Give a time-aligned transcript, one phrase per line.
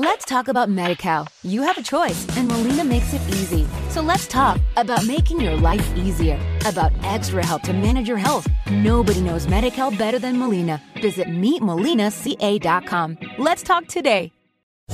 [0.00, 1.26] Let's talk about MediCal.
[1.42, 3.66] You have a choice, and Molina makes it easy.
[3.88, 8.46] So let's talk about making your life easier, about extra help to manage your health.
[8.70, 10.80] Nobody knows MediCal better than Molina.
[11.02, 13.18] Visit meetmolinaca.com.
[13.38, 14.30] Let's talk today.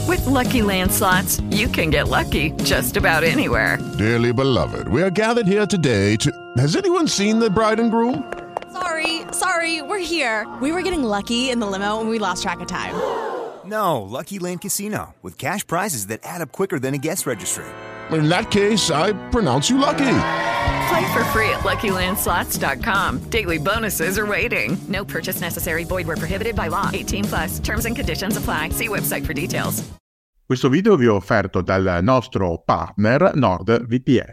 [0.08, 3.78] With Lucky Land slots, you can get lucky just about anywhere.
[3.98, 6.32] Dearly beloved, we are gathered here today to.
[6.56, 8.32] Has anyone seen the bride and groom?
[8.72, 10.50] Sorry, sorry, we're here.
[10.62, 13.33] We were getting lucky in the limo and we lost track of time.
[13.66, 17.64] No, Lucky Land Casino, with cash prizes that add up quicker than a guest registry.
[18.10, 20.16] In that case, I pronounce you lucky.
[20.88, 23.30] Play for free at LuckyLandSlots.com.
[23.30, 24.76] Daily bonuses are waiting.
[24.88, 25.84] No purchase necessary.
[25.84, 26.90] Void where prohibited by law.
[26.92, 27.58] 18 plus.
[27.60, 28.70] Terms and conditions apply.
[28.70, 29.82] See website for details.
[30.46, 34.32] Questo video vi è offerto dal nostro partner NordVPN.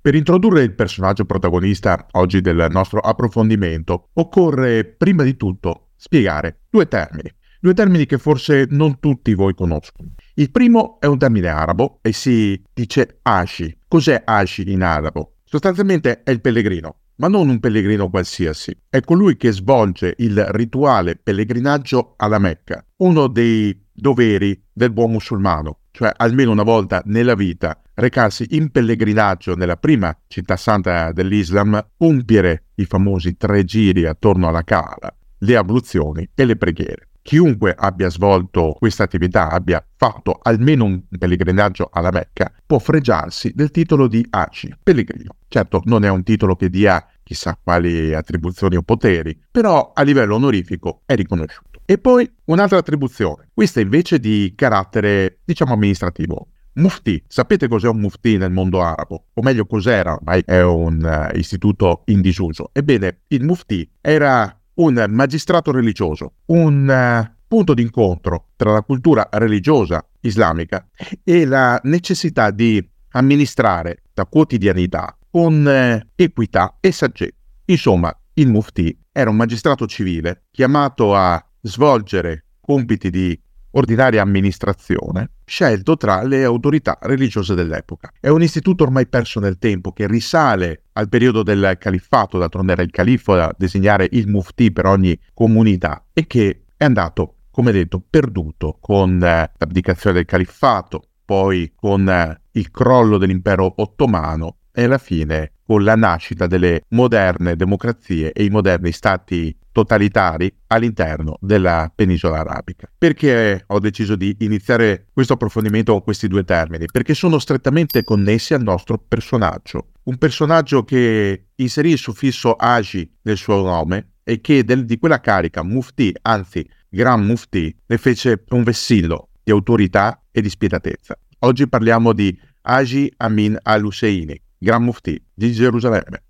[0.00, 6.86] Per introdurre il personaggio protagonista oggi del nostro approfondimento, occorre prima di tutto spiegare due
[6.86, 7.30] termini.
[7.60, 10.14] Due termini che forse non tutti voi conoscono.
[10.34, 13.80] Il primo è un termine arabo e si dice Ashi.
[13.88, 15.38] Cos'è Ashi in arabo?
[15.42, 18.78] Sostanzialmente è il pellegrino, ma non un pellegrino qualsiasi.
[18.88, 25.80] È colui che svolge il rituale pellegrinaggio alla Mecca, uno dei doveri del buon musulmano,
[25.90, 32.66] cioè almeno una volta nella vita recarsi in pellegrinaggio nella prima città santa dell'Islam, compiere
[32.76, 37.08] i famosi tre giri attorno alla Kaaba, le abluzioni e le preghiere.
[37.28, 43.70] Chiunque abbia svolto questa attività, abbia fatto almeno un pellegrinaggio alla Mecca, può fregiarsi del
[43.70, 45.36] titolo di Aci, pellegrino.
[45.46, 50.36] Certo, non è un titolo che dia chissà quali attribuzioni o poteri, però a livello
[50.36, 51.82] onorifico è riconosciuto.
[51.84, 56.46] E poi un'altra attribuzione, questa invece di carattere, diciamo, amministrativo.
[56.78, 59.26] Mufti, sapete cos'è un mufti nel mondo arabo?
[59.34, 60.14] O meglio, cos'era?
[60.14, 62.70] Ormai è un uh, istituto in disuso.
[62.72, 70.04] Ebbene, il mufti era un magistrato religioso, un uh, punto d'incontro tra la cultura religiosa
[70.20, 70.86] islamica
[71.24, 77.34] e la necessità di amministrare la quotidianità con uh, equità e saggezza.
[77.66, 83.38] Insomma, il mufti era un magistrato civile chiamato a svolgere compiti di
[83.78, 88.12] ordinaria amministrazione, scelto tra le autorità religiose dell'epoca.
[88.20, 92.82] È un istituto ormai perso nel tempo che risale al periodo del califfato, d'altronde era
[92.82, 98.02] il califfo a designare il mufti per ogni comunità e che è andato, come detto,
[98.08, 104.98] perduto con eh, l'abdicazione del califfato, poi con eh, il crollo dell'impero ottomano e alla
[104.98, 112.40] fine con la nascita delle moderne democrazie e i moderni stati totalitari all'interno della penisola
[112.40, 112.90] arabica.
[112.96, 116.86] Perché ho deciso di iniziare questo approfondimento con questi due termini?
[116.90, 119.90] Perché sono strettamente connessi al nostro personaggio.
[120.04, 125.20] Un personaggio che inserì il suffisso agi nel suo nome e che del, di quella
[125.20, 131.16] carica mufti, anzi gran mufti, ne fece un vessillo di autorità e di spietatezza.
[131.40, 136.24] Oggi parliamo di Agi Amin al-Husseini, Gran Mufti di Gerusalemme.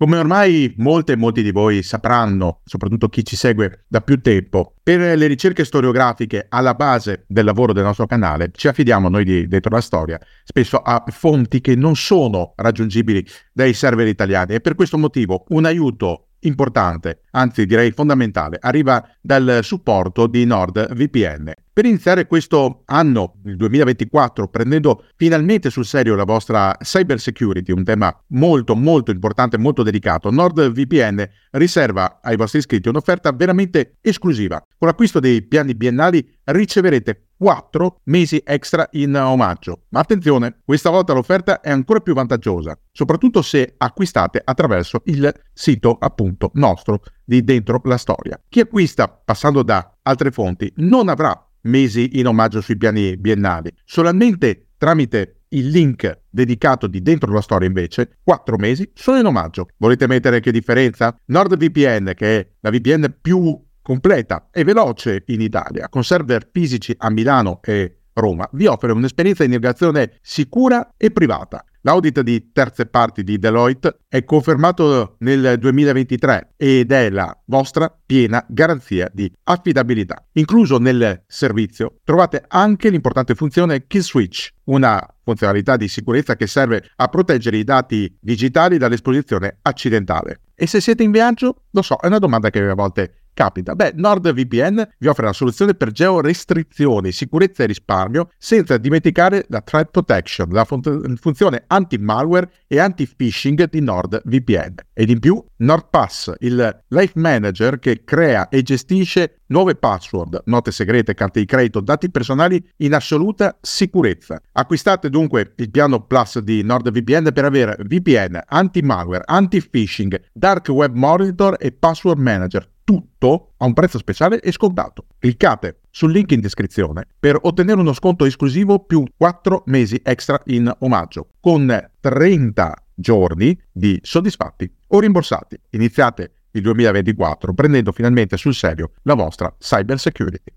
[0.00, 4.76] Come ormai molte e molti di voi sapranno, soprattutto chi ci segue da più tempo,
[4.82, 9.46] per le ricerche storiografiche alla base del lavoro del nostro canale ci affidiamo noi di
[9.46, 13.22] Dentro la Storia spesso a fonti che non sono raggiungibili
[13.52, 14.54] dai server italiani.
[14.54, 21.52] E per questo motivo un aiuto importante, anzi direi fondamentale, arriva dal supporto di NordVPN.
[21.72, 27.84] Per iniziare questo anno, il 2024, prendendo finalmente sul serio la vostra cyber security, un
[27.84, 34.62] tema molto molto importante, molto delicato, NordVPN riserva ai vostri iscritti un'offerta veramente esclusiva.
[34.76, 39.84] Con l'acquisto dei piani biennali riceverete 4 mesi extra in omaggio.
[39.88, 45.96] Ma attenzione, questa volta l'offerta è ancora più vantaggiosa, soprattutto se acquistate attraverso il sito
[45.98, 48.38] appunto nostro di Dentro la Storia.
[48.46, 54.72] Chi acquista passando da altre fonti non avrà mesi in omaggio sui piani biennali, solamente
[54.76, 59.68] tramite il link dedicato di Dentro la Storia invece, 4 mesi sono in omaggio.
[59.78, 61.16] Volete mettere che differenza?
[61.24, 63.58] NordVPN, che è la VPN più
[63.90, 69.42] completa e veloce in Italia, con server fisici a Milano e Roma, vi offre un'esperienza
[69.42, 71.64] di navigazione sicura e privata.
[71.80, 78.44] L'audit di terze parti di Deloitte è confermato nel 2023 ed è la vostra piena
[78.48, 80.24] garanzia di affidabilità.
[80.34, 86.90] Incluso nel servizio trovate anche l'importante funzione Kill Switch, una funzionalità di sicurezza che serve
[86.94, 90.42] a proteggere i dati digitali dall'esposizione accidentale.
[90.54, 91.62] E se siete in viaggio?
[91.70, 93.74] Lo so, è una domanda che a volte capita?
[93.74, 99.90] Beh, NordVPN vi offre una soluzione per georestrizioni, sicurezza e risparmio, senza dimenticare la threat
[99.90, 104.74] protection, la fun- funzione anti-malware e anti-phishing di NordVPN.
[104.92, 111.14] Ed in più, NordPass, il life manager che crea e gestisce nuove password, note segrete,
[111.14, 114.38] carte di credito, dati personali in assoluta sicurezza.
[114.52, 121.56] Acquistate dunque il piano Plus di NordVPN per avere VPN, anti-malware, anti-phishing, dark web monitor
[121.58, 125.06] e password manager tutto a un prezzo speciale e scontato.
[125.20, 130.74] Cliccate sul link in descrizione per ottenere uno sconto esclusivo più 4 mesi extra in
[130.80, 135.56] omaggio, con 30 giorni di soddisfatti o rimborsati.
[135.70, 140.52] Iniziate il 2024 prendendo finalmente sul serio la vostra cyber security.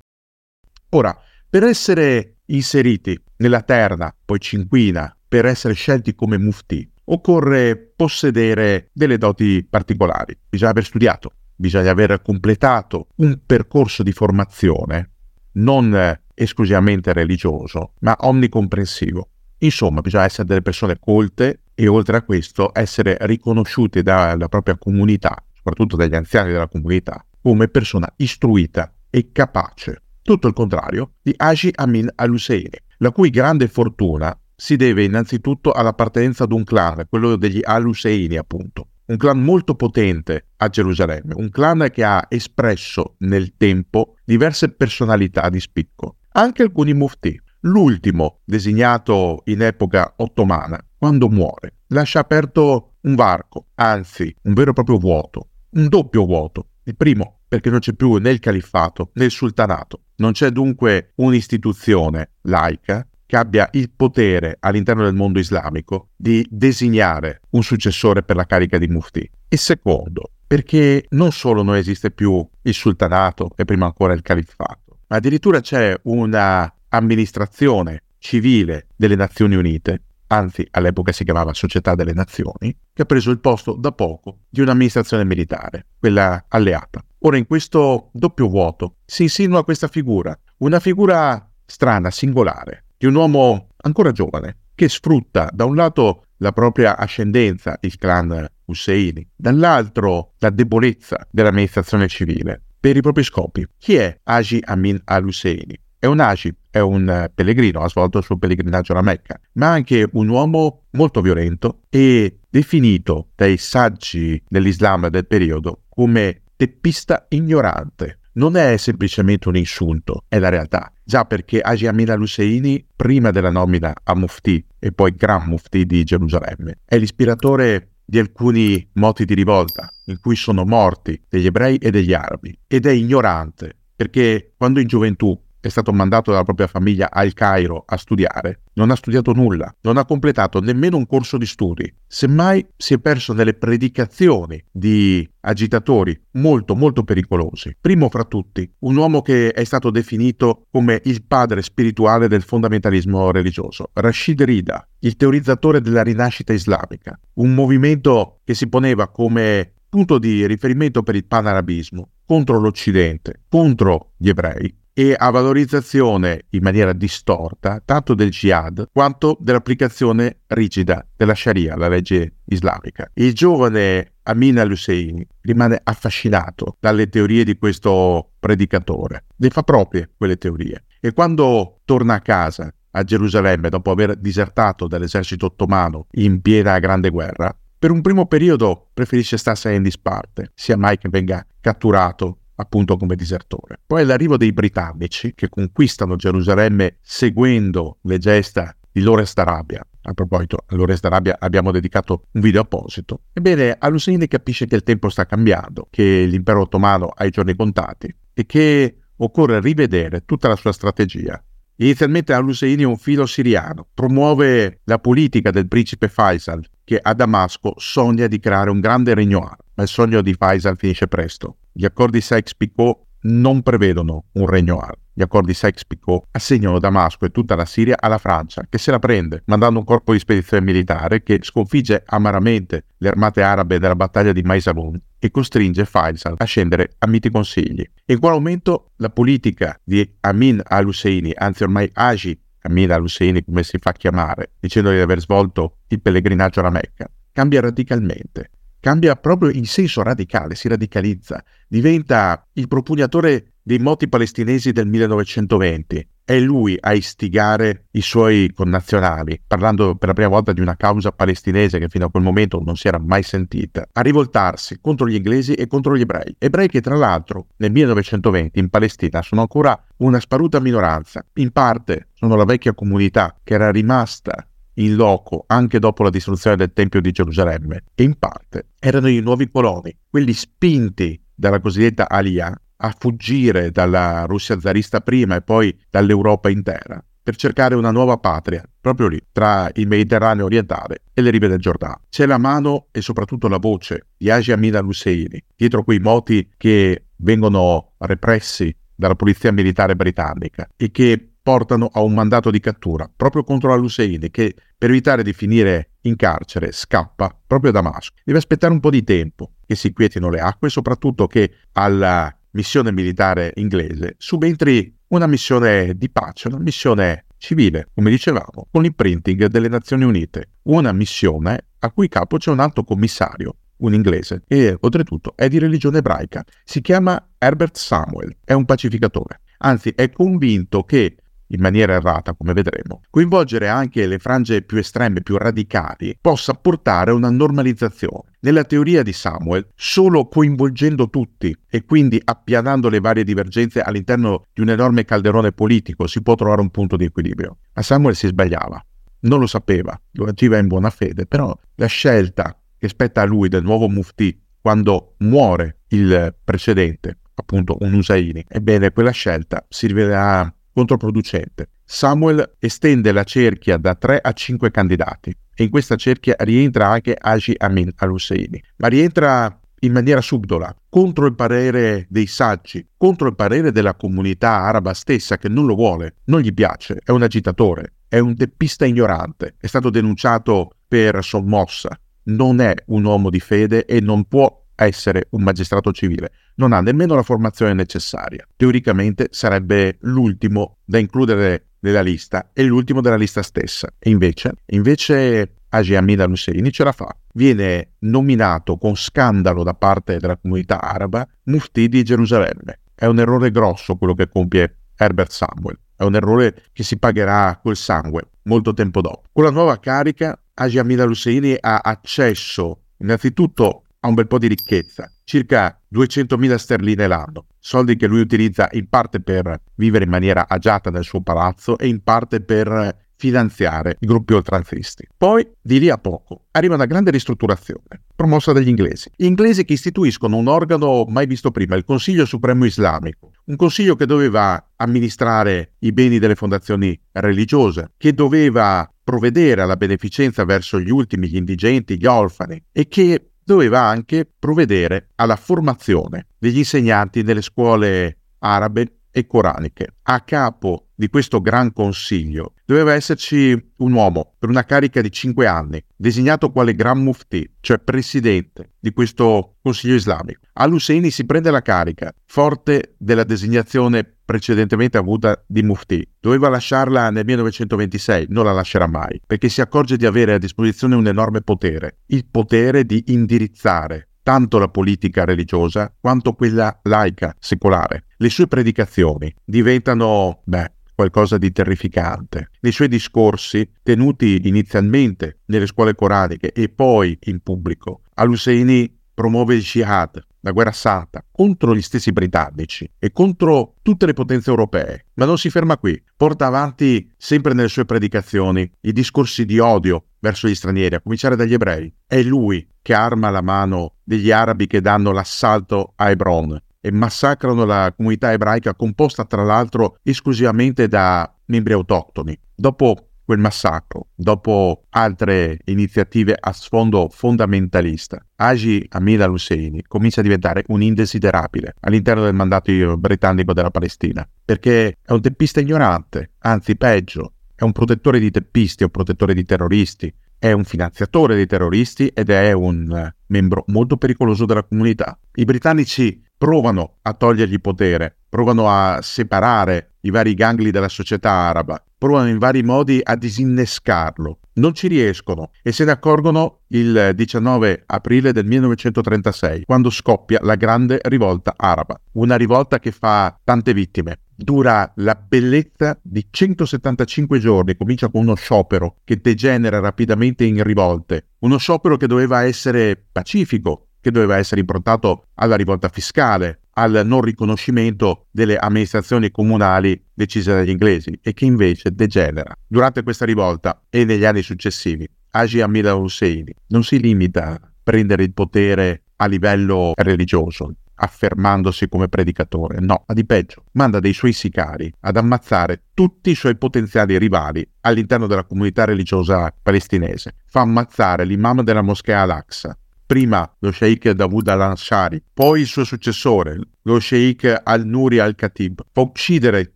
[0.89, 1.15] Ora,
[1.47, 9.19] per essere inseriti nella terna, poi cinquina, per essere scelti come mufti, occorre possedere delle
[9.19, 10.35] doti particolari.
[10.49, 15.11] Bisogna aver studiato, bisogna aver completato un percorso di formazione
[15.53, 19.29] non esclusivamente religioso, ma omnicomprensivo.
[19.59, 25.43] Insomma, bisogna essere delle persone colte e oltre a questo essere riconosciuti dalla propria comunità,
[25.53, 30.01] soprattutto dagli anziani della comunità, come persona istruita e capace.
[30.21, 36.45] Tutto il contrario di Haji Amin al-Husseini, la cui grande fortuna si deve innanzitutto all'appartenenza
[36.45, 41.89] ad un clan, quello degli al-Husseini appunto, un clan molto potente a Gerusalemme, un clan
[41.91, 47.39] che ha espresso nel tempo diverse personalità di spicco, anche alcuni mufti.
[47.65, 54.73] L'ultimo, designato in epoca ottomana, quando muore, lascia aperto un varco, anzi un vero e
[54.73, 56.67] proprio vuoto, un doppio vuoto.
[56.83, 60.01] Il primo, perché non c'è più né il califfato né il sultanato.
[60.17, 67.41] Non c'è dunque un'istituzione laica che abbia il potere all'interno del mondo islamico di designare
[67.51, 69.27] un successore per la carica di mufti.
[69.47, 74.99] E secondo, perché non solo non esiste più il sultanato e prima ancora il califfato,
[75.07, 82.13] ma addirittura c'è una amministrazione civile delle Nazioni Unite, anzi all'epoca si chiamava Società delle
[82.13, 87.03] Nazioni, che ha preso il posto da poco di un'amministrazione militare, quella alleata.
[87.21, 93.15] Ora in questo doppio vuoto si insinua questa figura, una figura strana, singolare, di un
[93.15, 100.35] uomo ancora giovane, che sfrutta da un lato la propria ascendenza, il clan Husseini, dall'altro
[100.37, 103.67] la debolezza dell'amministrazione civile, per i propri scopi.
[103.77, 105.77] Chi è Haji Amin al-Husseini?
[105.99, 110.07] È un Haji, è un pellegrino, ha svolto il suo pellegrinaggio alla Mecca, ma anche
[110.13, 118.19] un uomo molto violento e definito dai saggi dell'Islam del periodo come teppista ignorante.
[118.35, 120.91] Non è semplicemente un insulto, è la realtà.
[121.03, 126.03] Già perché Haji Amin al-Husseini, prima della nomina a Mufti e poi Gran Mufti di
[126.03, 131.91] Gerusalemme, è l'ispiratore di alcuni moti di rivolta in cui sono morti degli ebrei e
[131.91, 137.09] degli arabi ed è ignorante perché quando in gioventù è stato mandato dalla propria famiglia
[137.09, 141.45] al Cairo a studiare, non ha studiato nulla, non ha completato nemmeno un corso di
[141.45, 147.77] studi, semmai si è perso nelle predicazioni di agitatori molto molto pericolosi.
[147.79, 153.31] Primo fra tutti, un uomo che è stato definito come il padre spirituale del fondamentalismo
[153.31, 160.17] religioso, Rashid Rida, il teorizzatore della rinascita islamica, un movimento che si poneva come punto
[160.17, 166.93] di riferimento per il panarabismo contro l'Occidente, contro gli ebrei e a valorizzazione in maniera
[166.93, 173.09] distorta tanto del jihad quanto dell'applicazione rigida della Sharia, la legge islamica.
[173.15, 180.37] Il giovane Amin al-Husseini rimane affascinato dalle teorie di questo predicatore, le fa proprie quelle
[180.37, 186.77] teorie e quando torna a casa a Gerusalemme dopo aver disertato dall'esercito ottomano in piena
[186.79, 192.37] grande guerra, per un primo periodo preferisce starsene in disparte, sia mai che venga catturato
[192.55, 193.79] appunto come disertore.
[193.85, 199.85] Poi l'arrivo dei britannici che conquistano Gerusalemme seguendo le gesta di Lawrence d'Arabia.
[200.05, 203.21] A proposito, a Lawrence d'Arabia abbiamo dedicato un video apposito.
[203.33, 208.13] Ebbene, Al-Husseini capisce che il tempo sta cambiando, che l'impero ottomano ha i giorni contati
[208.33, 211.41] e che occorre rivedere tutta la sua strategia.
[211.77, 217.73] Inizialmente Al-Husseini è un filo siriano, promuove la politica del principe Faisal, che a Damasco
[217.77, 221.57] sogna di creare un grande regno arabo, ma il sogno di Faisal finisce presto.
[221.75, 224.99] Gli accordi Sykes-Picot non prevedono un regno arabo.
[225.11, 229.41] Gli accordi Sykes-Picot assegnano Damasco e tutta la Siria alla Francia, che se la prende,
[229.45, 234.43] mandando un corpo di spedizione militare che sconfigge amaramente le armate arabe nella battaglia di
[234.43, 237.83] Maisalun e costringe Faisal a scendere a miti consigli.
[238.05, 243.79] In quel momento la politica di Amin al-Husseini, anzi ormai Haji Amin al-Husseini come si
[243.79, 248.51] fa chiamare, dicendo di aver svolto il pellegrinaggio alla Mecca, cambia radicalmente
[248.83, 256.07] cambia proprio in senso radicale, si radicalizza, diventa il propugnatore dei moti palestinesi del 1920.
[256.25, 261.13] È lui a istigare i suoi connazionali, parlando per la prima volta di una causa
[261.13, 265.15] palestinese che fino a quel momento non si era mai sentita, a rivoltarsi contro gli
[265.15, 266.35] inglesi e contro gli ebrei.
[266.37, 272.09] Ebrei che tra l'altro nel 1920 in Palestina sono ancora una sparuta minoranza, in parte
[272.11, 277.01] sono la vecchia comunità che era rimasta in loco anche dopo la distruzione del Tempio
[277.01, 282.95] di Gerusalemme e in parte erano i nuovi coloni, quelli spinti dalla cosiddetta Aliyah a
[282.97, 289.07] fuggire dalla Russia zarista prima e poi dall'Europa intera per cercare una nuova patria, proprio
[289.07, 292.01] lì, tra il Mediterraneo orientale e le rive del Giordano.
[292.09, 297.05] C'è la mano e soprattutto la voce di Haji Amin al-Husseini, dietro quei moti che
[297.17, 303.43] vengono repressi dalla polizia militare britannica e che portano a un mandato di cattura proprio
[303.43, 308.15] contro al-Husseini che per evitare di finire in carcere scappa proprio a Damasco.
[308.23, 312.33] Deve aspettare un po' di tempo che si quietino le acque e soprattutto che alla
[312.51, 319.45] missione militare inglese subentri una missione di pace, una missione civile, come dicevamo, con l'imprinting
[319.47, 320.51] delle Nazioni Unite.
[320.63, 325.59] Una missione a cui capo c'è un alto commissario, un inglese, e oltretutto è di
[325.59, 326.43] religione ebraica.
[326.63, 329.41] Si chiama Herbert Samuel, è un pacificatore.
[329.59, 335.21] Anzi, è convinto che in maniera errata, come vedremo, coinvolgere anche le frange più estreme,
[335.21, 338.31] più radicali, possa portare a una normalizzazione.
[338.39, 344.61] Nella teoria di Samuel, solo coinvolgendo tutti e quindi appianando le varie divergenze all'interno di
[344.61, 347.57] un enorme calderone politico si può trovare un punto di equilibrio.
[347.73, 348.83] Ma Samuel si sbagliava.
[349.21, 353.47] Non lo sapeva, lo agiva in buona fede, però la scelta che spetta a lui
[353.47, 360.53] del nuovo mufti quando muore il precedente, appunto un Usaini, ebbene quella scelta si rivelerà
[360.73, 361.69] controproducente.
[361.85, 367.15] Samuel estende la cerchia da 3 a 5 candidati e in questa cerchia rientra anche
[367.19, 373.35] Haji Amin al-Husseini, ma rientra in maniera subdola, contro il parere dei saggi, contro il
[373.35, 377.95] parere della comunità araba stessa che non lo vuole, non gli piace, è un agitatore,
[378.07, 383.85] è un teppista ignorante, è stato denunciato per sommossa, non è un uomo di fede
[383.85, 388.47] e non può essere un magistrato civile, non ha nemmeno la formazione necessaria.
[388.55, 393.87] Teoricamente sarebbe l'ultimo da includere nella lista e l'ultimo della lista stessa.
[393.99, 397.15] E invece, invece Haji Amin al-Husseini ce la fa.
[397.33, 402.79] Viene nominato con scandalo da parte della comunità araba mufti di Gerusalemme.
[402.95, 405.79] È un errore grosso quello che compie Herbert Samuel.
[405.95, 409.23] È un errore che si pagherà col sangue molto tempo dopo.
[409.31, 414.47] Con la nuova carica, Haji Amin al-Husseini ha accesso innanzitutto ha un bel po' di
[414.47, 420.45] ricchezza, circa 200.000 sterline l'anno, soldi che lui utilizza in parte per vivere in maniera
[420.47, 425.07] agiata nel suo palazzo e in parte per finanziare i gruppi oltranzisti.
[425.15, 429.09] Poi, di lì a poco, arriva una grande ristrutturazione, promossa dagli inglesi.
[429.15, 433.95] Gli inglesi che istituiscono un organo mai visto prima, il Consiglio Supremo Islamico, un consiglio
[433.95, 440.89] che doveva amministrare i beni delle fondazioni religiose, che doveva provvedere alla beneficenza verso gli
[440.89, 447.41] ultimi, gli indigenti, gli orfani e che doveva anche provvedere alla formazione degli insegnanti nelle
[447.41, 449.95] scuole arabe e coraniche.
[450.03, 455.45] A capo di questo gran consiglio doveva esserci un uomo per una carica di cinque
[455.45, 460.41] anni, designato quale Gran Mufti, cioè presidente di questo consiglio islamico.
[460.53, 466.07] Al-Husseini si prende la carica, forte della designazione precedentemente avuta di Mufti.
[466.19, 470.95] Doveva lasciarla nel 1926, non la lascerà mai, perché si accorge di avere a disposizione
[470.95, 478.05] un enorme potere, il potere di indirizzare tanto la politica religiosa quanto quella laica, secolare.
[478.17, 482.51] Le sue predicazioni diventano, beh, qualcosa di terrificante.
[482.61, 489.61] Nei suoi discorsi, tenuti inizialmente nelle scuole coraniche e poi in pubblico, Al-Husseini promuove il
[489.61, 495.05] jihad, la guerra santa, contro gli stessi britannici e contro tutte le potenze europee.
[495.15, 500.05] Ma non si ferma qui, porta avanti sempre nelle sue predicazioni i discorsi di odio
[500.19, 501.93] verso gli stranieri, a cominciare dagli ebrei.
[502.05, 507.63] È lui che arma la mano degli arabi che danno l'assalto a Hebron e massacrano
[507.63, 512.37] la comunità ebraica composta tra l'altro esclusivamente da membri autoctoni.
[512.53, 520.63] Dopo quel massacro, dopo altre iniziative a sfondo fondamentalista, Haji Amin al-Husseini comincia a diventare
[520.67, 527.33] un indesiderabile all'interno del mandato britannico della Palestina, perché è un teppista ignorante, anzi peggio,
[527.55, 532.07] è un protettore di teppisti, è un protettore di terroristi, è un finanziatore dei terroristi
[532.07, 535.17] ed è un membro molto pericoloso della comunità.
[535.35, 541.81] I britannici provano a togliergli potere, provano a separare i vari gangli della società araba,
[542.03, 547.83] provano in vari modi a disinnescarlo non ci riescono e se ne accorgono il 19
[547.85, 551.99] aprile del 1936, quando scoppia la grande rivolta araba.
[552.13, 554.19] Una rivolta che fa tante vittime.
[554.35, 561.29] Dura la bellezza di 175 giorni, comincia con uno sciopero che degenera rapidamente in rivolte,
[561.39, 567.21] uno sciopero che doveva essere pacifico, che doveva essere improntato alla rivolta fiscale, al non
[567.21, 572.55] riconoscimento delle amministrazioni comunali decise dagli inglesi e che invece degenera.
[572.65, 578.23] Durante questa rivolta e negli anni successivi, Haji Amir al-Husseini non si limita a prendere
[578.23, 584.33] il potere a livello religioso, affermandosi come predicatore, no, ma di peggio, manda dei suoi
[584.33, 590.35] sicari ad ammazzare tutti i suoi potenziali rivali all'interno della comunità religiosa palestinese.
[590.45, 596.59] Fa ammazzare l'imam della moschea Al-Aqsa, prima lo sheikh Dawood al-Ansari, poi il suo successore,
[596.83, 599.73] lo sheikh al-Nuri al-Khatib, fa uccidere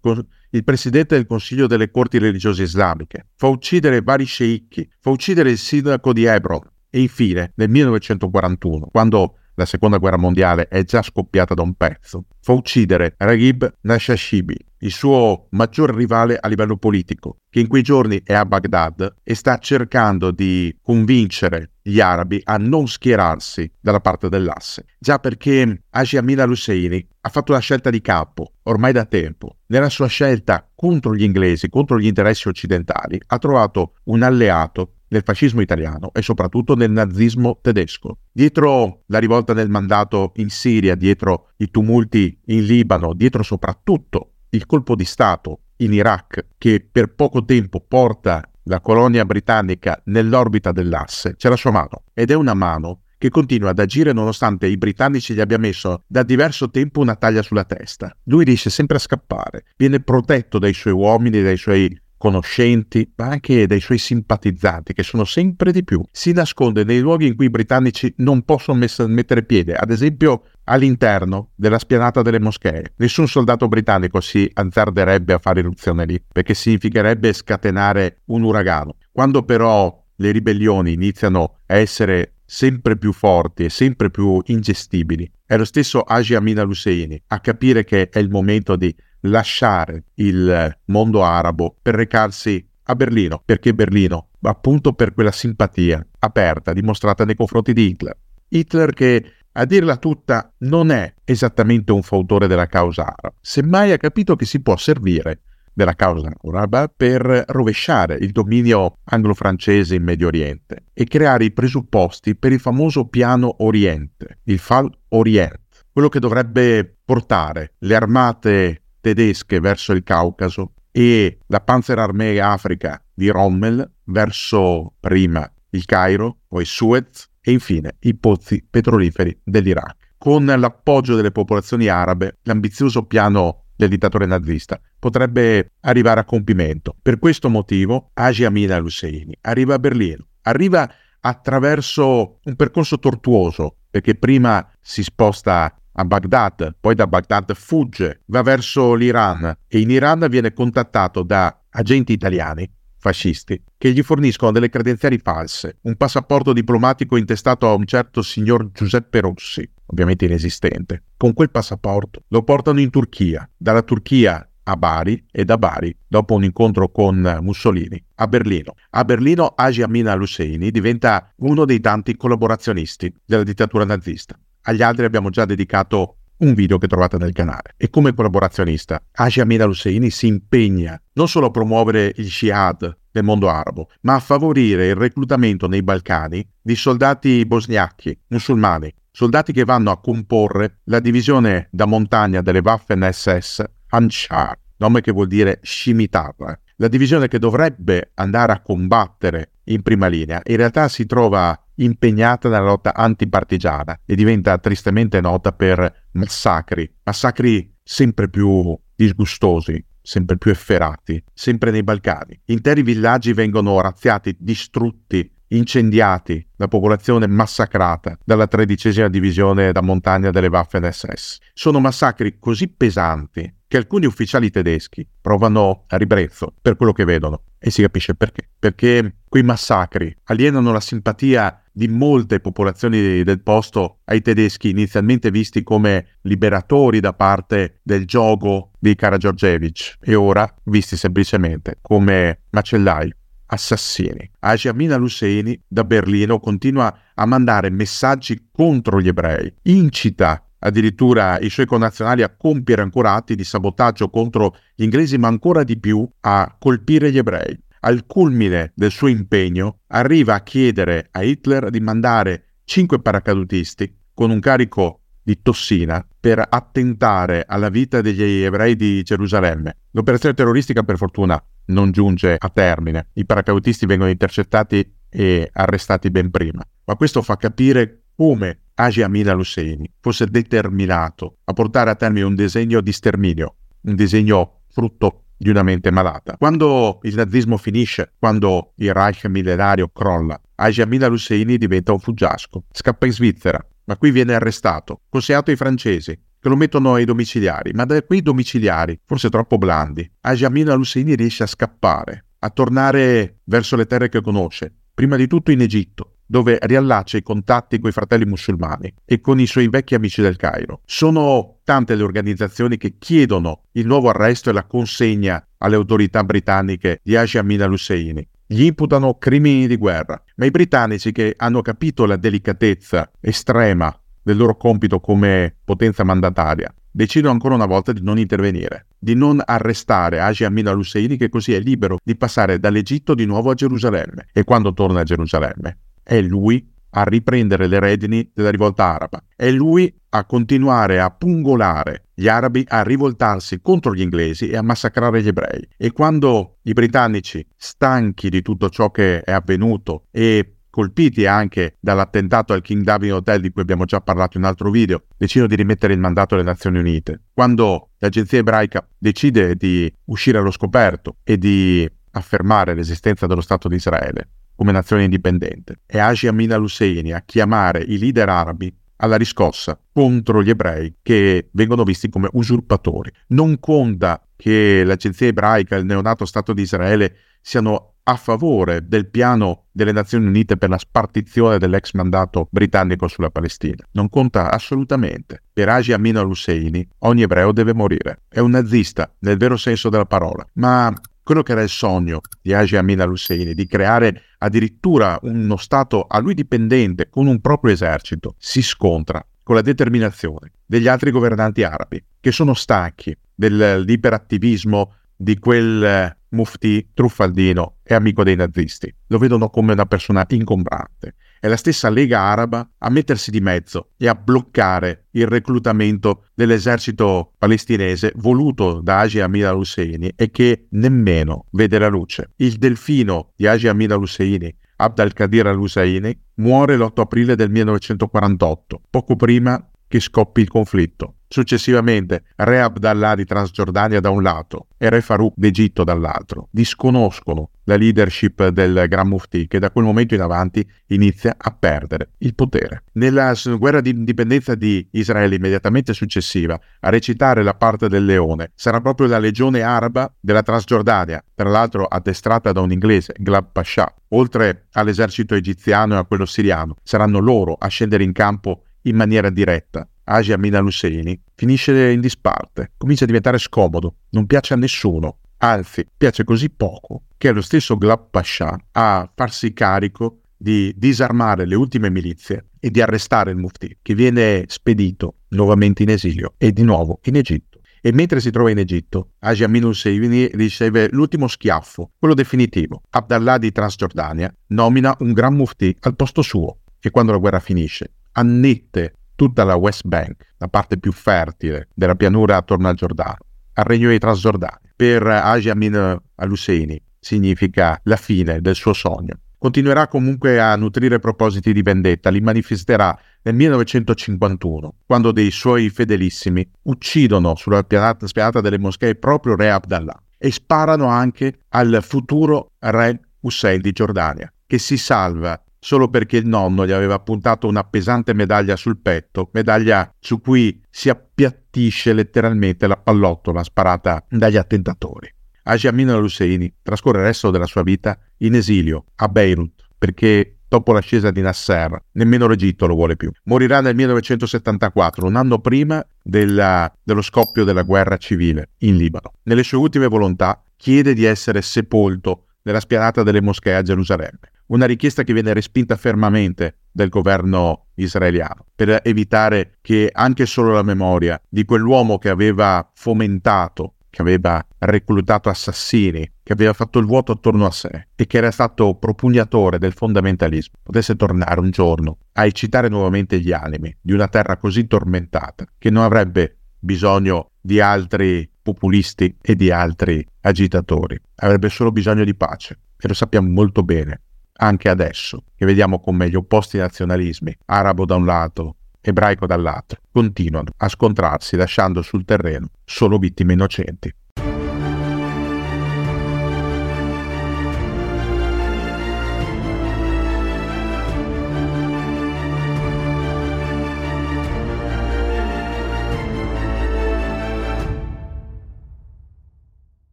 [0.52, 5.58] il presidente del Consiglio delle Corti Religiose Islamiche, fa uccidere vari sceicchi, fa uccidere il
[5.58, 11.56] sindaco di Hebron e infine nel 1941, quando la seconda guerra mondiale è già scoppiata
[11.56, 17.60] da un pezzo, fa uccidere Raghib Nashashibi, il suo maggior rivale a livello politico, che
[17.60, 22.88] in quei giorni è a Baghdad e sta cercando di convincere gli arabi a non
[22.88, 24.86] schierarsi dalla parte dell'asse.
[25.00, 29.58] Già perché Haji Amin al-Husseini ha fatto una scelta di campo, ormai da tempo.
[29.68, 35.24] Nella sua scelta contro gli inglesi, contro gli interessi occidentali, ha trovato un alleato nel
[35.24, 38.20] fascismo italiano e soprattutto nel nazismo tedesco.
[38.32, 44.66] Dietro la rivolta del mandato in Siria, dietro i tumulti in Libano, dietro soprattutto il
[44.66, 51.36] colpo di Stato in Iraq che per poco tempo porta la colonia britannica nell'orbita dell'asse,
[51.36, 55.34] c'è la sua mano ed è una mano che continua ad agire nonostante i britannici
[55.34, 58.16] gli abbia messo da diverso tempo una taglia sulla testa.
[58.26, 63.68] Lui riesce sempre a scappare, viene protetto dai suoi uomini, dai suoi conoscenti, ma anche
[63.68, 66.04] dai suoi simpatizzanti, che sono sempre di più.
[66.12, 70.44] Si nasconde nei luoghi in cui i britannici non possono mess- mettere piede, ad esempio
[70.66, 72.94] all'interno della spianata delle moschee.
[72.98, 78.96] Nessun soldato britannico si azzarderebbe a fare irruzione lì, perché significherebbe scatenare un uragano.
[79.12, 85.58] Quando però le ribellioni iniziano a essere sempre più forti e sempre più ingestibili, è
[85.58, 88.94] lo stesso Haji Amin al-Husseini a capire che è il momento di
[89.30, 93.42] lasciare il mondo arabo per recarsi a Berlino.
[93.44, 94.30] Perché Berlino?
[94.42, 98.18] Appunto per quella simpatia aperta dimostrata nei confronti di Hitler.
[98.50, 103.98] Hitler che, a dirla tutta, non è esattamente un fautore della causa araba, semmai ha
[103.98, 105.42] capito che si può servire
[105.74, 112.36] della causa araba per rovesciare il dominio anglo-francese in Medio Oriente e creare i presupposti
[112.36, 119.60] per il famoso piano Oriente, il Fall Orient, quello che dovrebbe portare le armate tedesche
[119.60, 127.30] verso il Caucaso e la Panzerarmee Africa di Rommel verso prima il Cairo, poi Suez
[127.42, 129.96] e infine i pozzi petroliferi dell'Iraq.
[130.18, 136.96] Con l'appoggio delle popolazioni arabe, l'ambizioso piano del dittatore nazista potrebbe arrivare a compimento.
[137.00, 144.16] Per questo motivo Haji Amin al-Husseini arriva a Berlino, arriva attraverso un percorso tortuoso, perché
[144.16, 150.28] prima si sposta a Baghdad, poi da Baghdad fugge, va verso l'Iran e in Iran
[150.30, 157.18] viene contattato da agenti italiani fascisti che gli forniscono delle credenziali false, un passaporto diplomatico
[157.18, 161.04] intestato a un certo signor Giuseppe Rossi, ovviamente inesistente.
[161.18, 166.36] Con quel passaporto lo portano in Turchia, dalla Turchia a Bari e da Bari, dopo
[166.36, 168.76] un incontro con Mussolini, a Berlino.
[168.92, 174.38] A Berlino Haji Amin al-Husseini diventa uno dei tanti collaborazionisti della dittatura nazista.
[174.69, 177.73] Agli altri abbiamo già dedicato un video che trovate nel canale.
[177.77, 183.23] E come collaborazionista, Asia Amir al-Husseini si impegna non solo a promuovere il Shihad nel
[183.23, 189.63] mondo arabo, ma a favorire il reclutamento nei Balcani di soldati bosniachi, musulmani, soldati che
[189.63, 195.60] vanno a comporre la divisione da montagna delle Waffen SS Anshar, nome che vuol dire
[195.63, 196.60] scimitarra.
[196.75, 202.50] La divisione che dovrebbe andare a combattere in prima linea, in realtà si trova impegnata
[202.50, 210.52] nella lotta antipartigiana e diventa tristemente nota per massacri, massacri sempre più disgustosi, sempre più
[210.52, 212.40] efferati, sempre nei Balcani.
[212.46, 220.48] Interi villaggi vengono razziati, distrutti, incendiati, la popolazione massacrata dalla tredicesima divisione da montagna delle
[220.48, 221.40] Waffen SS.
[221.54, 227.44] Sono massacri così pesanti che alcuni ufficiali tedeschi provano a ribrezzo per quello che vedono
[227.60, 228.50] e si capisce perché.
[228.58, 235.62] Perché quei massacri alienano la simpatia di molte popolazioni del posto ai tedeschi inizialmente visti
[235.62, 243.13] come liberatori da parte del gioco di Karagiorgevich e ora visti semplicemente come macellai
[243.46, 244.28] assassini.
[244.40, 251.52] Haji Amin al-Husseini da Berlino continua a mandare messaggi contro gli ebrei, incita addirittura i
[251.52, 256.10] suoi connazionali a compiere ancora atti di sabotaggio contro gli inglesi, ma ancora di più
[256.22, 257.66] a colpire gli ebrei.
[257.88, 264.30] Al culmine del suo impegno arriva a chiedere a Hitler di mandare cinque paracadutisti con
[264.30, 269.78] un carico di tossina per attentare alla vita degli ebrei di Gerusalemme.
[269.91, 276.30] L'operazione terroristica per fortuna non giunge a termine, i paracadutisti vengono intercettati e arrestati ben
[276.30, 282.26] prima, ma questo fa capire come Haji Amin al-Husseini fosse determinato a portare a termine
[282.26, 286.36] un disegno di sterminio, un disegno frutto di una mente malata.
[286.38, 292.65] Quando il nazismo finisce, quando il Reich millenario crolla, Haji Amin al-Husseini diventa un fuggiasco,
[292.71, 297.71] scappa in Svizzera, ma qui viene arrestato, consegnato ai francesi, che lo mettono ai domiciliari,
[297.73, 303.39] ma da quei domiciliari, forse troppo blandi, Haji Amin al-Husseini riesce a scappare, a tornare
[303.43, 307.90] verso le terre che conosce, prima di tutto in Egitto, dove riallaccia i contatti con
[307.90, 310.82] i fratelli musulmani e con i suoi vecchi amici del Cairo.
[310.86, 317.00] Sono tante le organizzazioni che chiedono il nuovo arresto e la consegna alle autorità britanniche
[317.02, 318.28] di Haji Amin al-Husseini.
[318.46, 324.38] Gli imputano crimini di guerra, ma i britannici che hanno capito la delicatezza estrema del
[324.38, 330.20] loro compito come potenza mandataria decidono ancora una volta di non intervenire, di non arrestare
[330.20, 334.30] Haji Amin al-Husseini che così è libero di passare dall'Egitto di nuovo a Gerusalemme.
[334.34, 339.22] E quando torna a Gerusalemme è lui a riprendere le redini della rivolta araba.
[339.36, 344.63] È lui a continuare a pungolare gli arabi a rivoltarsi contro gli inglesi e a
[344.63, 345.67] massacrare gli ebrei.
[345.76, 352.54] E quando i britannici, stanchi di tutto ciò che è avvenuto e colpiti anche dall'attentato
[352.54, 355.56] al King David Hotel di cui abbiamo già parlato in un altro video, decidono di
[355.56, 357.24] rimettere il mandato alle Nazioni Unite.
[357.34, 363.76] Quando l'agenzia ebraica decide di uscire allo scoperto e di affermare l'esistenza dello Stato di
[363.76, 365.80] Israele, come nazione indipendente.
[365.86, 371.50] È Haji Amin al-Husseini a chiamare i leader arabi alla riscossa contro gli ebrei che
[371.52, 373.12] vengono visti come usurpatori.
[373.28, 379.10] Non conta che l'agenzia ebraica e il neonato Stato di Israele siano a favore del
[379.10, 383.86] piano delle Nazioni Unite per la spartizione dell'ex mandato britannico sulla Palestina.
[383.91, 385.43] Non conta assolutamente.
[385.52, 388.22] Per Haji Amin al-Husseini ogni ebreo deve morire.
[388.30, 390.91] È un nazista nel vero senso della parola, ma
[391.28, 396.20] quello che era il sogno di Haji Amin al-Husseini, di creare addirittura uno Stato a
[396.20, 402.02] lui dipendente con un proprio esercito, si scontra con la determinazione degli altri governanti arabi,
[402.22, 408.94] che sono stanchi dell'iperattivismo di quel mufti truffaldino e amico dei nazisti.
[409.08, 413.92] Lo vedono come una persona ingombrante è la stessa Lega Araba a mettersi di mezzo
[413.98, 421.46] e a bloccare il reclutamento dell'esercito palestinese voluto da Haji Amin al-Husseini e che nemmeno
[421.52, 422.32] vede la luce.
[422.38, 429.16] Il delfino di Haji Amin al-Husseini Abd al-Qadir al-Husseini muore l'8 aprile del 1948, poco
[429.16, 431.16] prima che scoppi il conflitto.
[431.30, 437.76] Successivamente, Re Abdallah di Transgiordania da un lato e Re Farouk d'Egitto dall'altro disconoscono la
[437.76, 442.84] leadership del Gran Mufti che da quel momento in avanti inizia a perdere il potere.
[442.94, 448.80] Nella guerra di indipendenza di Israele immediatamente successiva, a recitare la parte del leone sarà
[448.80, 453.94] proprio la legione araba della Transgiordania, tra l'altro addestrata da un inglese, Glab Pasha.
[454.12, 459.30] Oltre all'esercito egiziano e a quello siriano, saranno loro a scendere in campo in maniera
[459.30, 465.17] diretta Asia Amin al-Husseini, finisce in disparte, comincia a diventare scomodo, non piace a nessuno,
[465.39, 471.46] anzi piace così poco che è lo stesso Glab Pasha a farsi carico di disarmare
[471.46, 476.52] le ultime milizie e di arrestare il Mufti, che viene spedito nuovamente in esilio e
[476.52, 477.60] di nuovo in Egitto.
[477.82, 482.84] E mentre si trova in Egitto, Asia Amin al-Husseini riceve l'ultimo schiaffo, quello definitivo.
[482.89, 487.91] Abdallah di Transgiordania nomina un gran Mufti al posto suo, che quando la guerra finisce
[488.13, 493.17] annette tutta la West Bank, la parte più fertile della pianura attorno al Giordano,
[493.53, 494.69] al regno dei Transgiordani.
[494.75, 499.19] Per Haji Amin al-Husseini significa la fine del suo sogno.
[499.39, 506.47] Continuerà comunque a nutrire propositi di vendetta, li manifesterà nel 1951, quando dei suoi fedelissimi
[506.63, 512.99] uccidono sulla pianata, spianata delle moschee proprio re Abdallah e sparano anche al futuro re
[513.21, 518.13] Hussein di Giordania, che si salva solo perché il nonno gli aveva puntato una pesante
[518.13, 525.13] medaglia sul petto, medaglia su cui si appiattisce letteralmente la pallottola sparata dagli attentatori.
[525.43, 530.72] Haji Amin al-Husseini trascorre il resto della sua vita in esilio a Beirut perché dopo
[530.72, 533.12] l'ascesa di Nasser nemmeno l'Egitto lo vuole più.
[533.24, 539.13] Morirà nel 1974, un anno prima della, dello scoppio della guerra civile in Libano.
[539.24, 544.32] Nelle sue ultime volontà chiede di essere sepolto nella spianata delle moschee a Gerusalemme.
[544.48, 550.64] Una richiesta che viene respinta fermamente del governo israeliano per evitare che anche solo la
[550.64, 557.14] memoria di quell'uomo che aveva fomentato che aveva reclutato assassini, che aveva fatto il vuoto
[557.14, 562.26] attorno a sé e che era stato propugnatore del fondamentalismo, potesse tornare un giorno a
[562.26, 568.30] eccitare nuovamente gli animi di una terra così tormentata che non avrebbe bisogno di altri
[568.40, 574.02] populisti e di altri agitatori, avrebbe solo bisogno di pace e lo sappiamo molto bene
[574.38, 580.52] anche adesso che vediamo come gli opposti nazionalismi, arabo da un lato, ebraico dall'altro, continuano
[580.58, 583.93] a scontrarsi lasciando sul terreno solo vittime innocenti.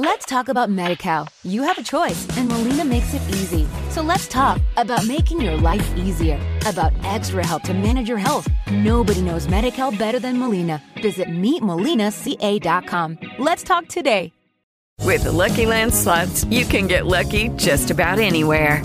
[0.00, 1.28] Let's talk about MediCal.
[1.42, 3.66] You have a choice, and Molina makes it easy.
[3.90, 8.46] So let's talk about making your life easier, about extra help to manage your health.
[8.70, 10.80] Nobody knows MediCal better than Molina.
[11.02, 13.18] Visit meetmolinaca.com.
[13.40, 14.32] Let's talk today.
[15.02, 18.84] With the Lucky Land slots, you can get lucky just about anywhere.